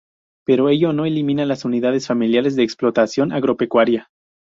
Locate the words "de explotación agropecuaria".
2.55-4.09